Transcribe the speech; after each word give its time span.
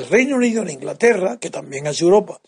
El 0.00 0.08
Reino 0.08 0.36
Unido 0.36 0.62
en 0.62 0.70
Inglaterra, 0.70 1.36
que 1.38 1.50
también 1.50 1.86
es 1.86 2.00
Europa, 2.00 2.40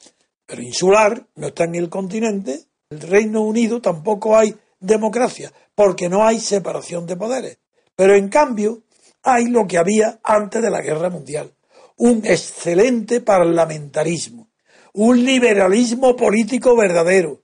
pero 0.47 0.63
insular, 0.63 1.27
no 1.35 1.49
está 1.49 1.65
en 1.65 1.75
el 1.75 1.91
continente, 1.91 2.65
el 2.89 3.01
Reino 3.03 3.43
Unido 3.43 3.83
tampoco 3.83 4.39
hay 4.39 4.57
democracia, 4.81 5.53
porque 5.75 6.09
no 6.09 6.25
hay 6.25 6.41
separación 6.41 7.07
de 7.07 7.17
poderes. 7.17 7.59
Pero 7.95 8.17
en 8.17 8.31
cambio, 8.31 8.85
hay 9.23 9.49
lo 9.49 9.67
que 9.67 9.77
había 9.77 10.19
antes 10.25 10.63
de 10.63 10.71
la 10.71 10.81
Guerra 10.81 11.11
Mundial, 11.11 11.53
un 11.99 12.25
excelente 12.25 13.21
parlamentarismo, 13.21 14.49
un 14.95 15.23
liberalismo 15.23 16.17
político 16.17 16.75
verdadero. 16.75 17.43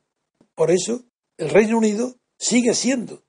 Por 0.54 0.70
eso, 0.70 1.02
el 1.36 1.50
Reino 1.50 1.76
Unido 1.76 2.14
sigue 2.38 2.72
siendo 2.72 3.24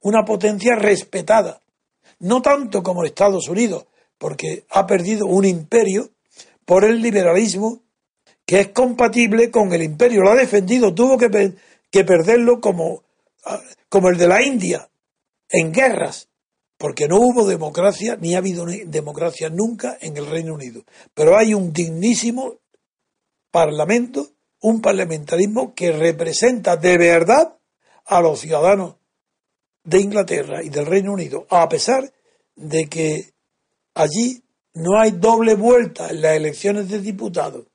una 0.00 0.24
potencia 0.24 0.76
respetada, 0.76 1.60
no 2.20 2.40
tanto 2.40 2.84
como 2.84 3.02
Estados 3.02 3.48
Unidos, 3.48 3.86
porque 4.16 4.64
ha 4.70 4.86
perdido 4.86 5.26
un 5.26 5.44
imperio 5.44 6.12
por 6.70 6.84
el 6.84 7.02
liberalismo 7.02 7.82
que 8.46 8.60
es 8.60 8.68
compatible 8.68 9.50
con 9.50 9.72
el 9.72 9.82
imperio. 9.82 10.22
Lo 10.22 10.30
ha 10.30 10.36
defendido, 10.36 10.94
tuvo 10.94 11.18
que, 11.18 11.56
que 11.90 12.04
perderlo 12.04 12.60
como, 12.60 13.02
como 13.88 14.08
el 14.08 14.16
de 14.16 14.28
la 14.28 14.40
India, 14.40 14.88
en 15.48 15.72
guerras, 15.72 16.28
porque 16.78 17.08
no 17.08 17.16
hubo 17.16 17.44
democracia, 17.44 18.16
ni 18.20 18.36
ha 18.36 18.38
habido 18.38 18.66
democracia 18.86 19.48
nunca 19.50 19.98
en 20.00 20.16
el 20.16 20.26
Reino 20.26 20.54
Unido. 20.54 20.84
Pero 21.12 21.36
hay 21.36 21.54
un 21.54 21.72
dignísimo 21.72 22.60
parlamento, 23.50 24.28
un 24.60 24.80
parlamentarismo 24.80 25.74
que 25.74 25.90
representa 25.90 26.76
de 26.76 26.98
verdad 26.98 27.58
a 28.04 28.20
los 28.20 28.38
ciudadanos 28.38 28.94
de 29.82 30.02
Inglaterra 30.02 30.62
y 30.62 30.68
del 30.68 30.86
Reino 30.86 31.14
Unido, 31.14 31.48
a 31.50 31.68
pesar 31.68 32.12
de 32.54 32.86
que 32.86 33.32
allí 33.92 34.44
no 34.74 35.00
hay 35.00 35.12
doble 35.12 35.54
vuelta 35.54 36.08
en 36.08 36.22
las 36.22 36.36
elecciones 36.36 36.88
de 36.88 37.00
diputados. 37.00 37.66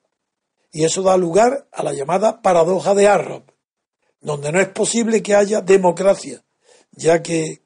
Y 0.71 0.83
eso 0.83 1.01
da 1.01 1.17
lugar 1.17 1.67
a 1.71 1.83
la 1.83 1.93
llamada 1.93 2.41
paradoja 2.41 2.93
de 2.93 3.07
Arrop, 3.07 3.49
donde 4.21 4.51
no 4.51 4.59
es 4.59 4.67
posible 4.67 5.23
que 5.23 5.35
haya 5.35 5.61
democracia, 5.61 6.43
ya 6.91 7.21
que 7.21 7.61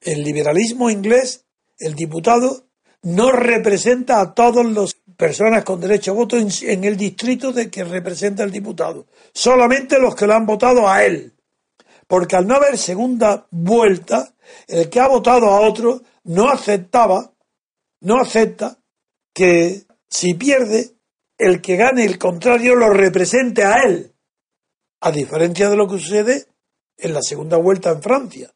el 0.00 0.22
liberalismo 0.22 0.90
inglés, 0.90 1.44
el 1.78 1.94
diputado, 1.94 2.64
no 3.02 3.30
representa 3.30 4.20
a 4.20 4.34
todas 4.34 4.66
las 4.66 4.94
personas 5.16 5.64
con 5.64 5.80
derecho 5.80 6.10
a 6.10 6.14
voto 6.14 6.36
en, 6.36 6.84
el 6.84 6.96
distrito 6.96 7.52
de 7.52 7.70
que 7.70 7.84
representa 7.84 8.42
el 8.42 8.50
diputado, 8.50 9.06
solamente 9.32 10.00
los 10.00 10.14
que 10.14 10.26
lo 10.26 10.34
han 10.34 10.46
votado 10.46 10.88
a 10.88 11.04
él. 11.04 11.32
Porque 12.08 12.36
al 12.36 12.46
no 12.46 12.56
haber 12.56 12.78
segunda 12.78 13.46
vuelta, 13.50 14.34
el 14.68 14.88
que 14.88 15.00
ha 15.00 15.08
votado 15.08 15.46
a 15.46 15.60
otro 15.60 16.02
no 16.24 16.48
aceptaba 16.48 17.32
no 18.06 18.20
acepta 18.20 18.78
que 19.34 19.82
si 20.08 20.34
pierde, 20.34 20.92
el 21.36 21.60
que 21.60 21.74
gane 21.74 22.04
el 22.04 22.18
contrario 22.18 22.76
lo 22.76 22.90
represente 22.90 23.64
a 23.64 23.82
él, 23.84 24.14
a 25.00 25.10
diferencia 25.10 25.68
de 25.68 25.76
lo 25.76 25.88
que 25.88 25.98
sucede 25.98 26.46
en 26.96 27.12
la 27.12 27.20
segunda 27.20 27.56
vuelta 27.56 27.90
en 27.90 28.00
Francia, 28.00 28.54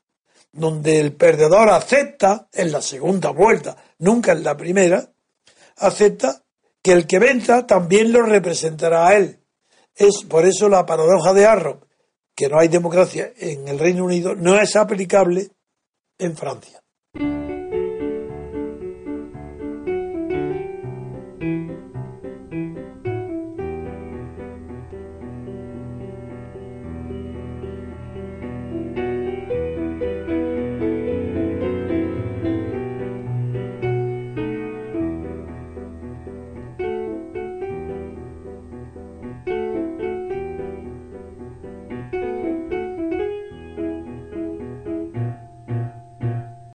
donde 0.53 1.01
el 1.01 1.15
perdedor 1.15 1.69
acepta 1.71 2.49
en 2.53 2.71
la 2.71 2.81
segunda 2.81 3.31
vuelta, 3.31 3.77
nunca 3.99 4.31
en 4.31 4.45
la 4.45 4.57
primera, 4.57 5.11
acepta 5.79 6.45
que 6.81 6.93
el 6.93 7.09
que 7.09 7.19
venza 7.19 7.67
también 7.67 8.13
lo 8.13 8.23
representará 8.23 9.09
a 9.09 9.17
él. 9.17 9.41
Es 9.97 10.23
por 10.29 10.47
eso 10.47 10.69
la 10.69 10.87
paradoja 10.87 11.35
de 11.35 11.47
Arrow, 11.47 11.81
que 12.37 12.49
no 12.49 12.61
hay 12.61 12.69
democracia 12.69 13.33
en 13.37 13.67
el 13.67 13.81
Reino 13.81 14.05
Unido, 14.05 14.37
no 14.37 14.61
es 14.61 14.77
aplicable 14.77 15.51
en 16.19 16.37
Francia. 16.37 16.81